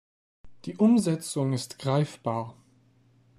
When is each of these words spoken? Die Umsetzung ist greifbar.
Die 0.65 0.77
Umsetzung 0.77 1.53
ist 1.53 1.77
greifbar. 1.77 2.55